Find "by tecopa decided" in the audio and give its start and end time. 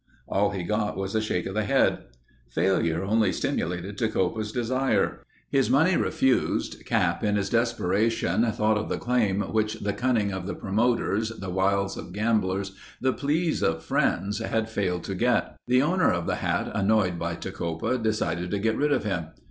17.19-18.49